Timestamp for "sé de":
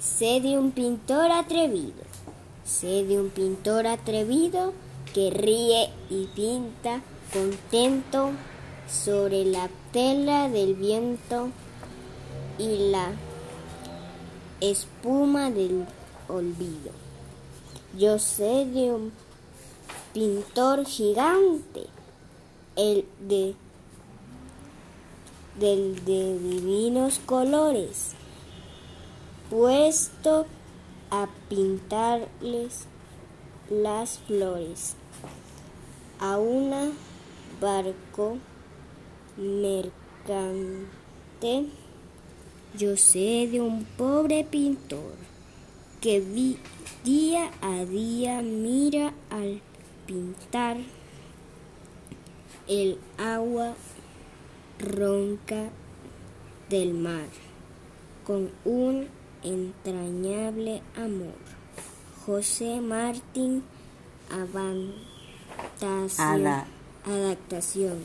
0.00-0.56, 2.64-3.20, 18.18-18.92, 42.96-43.60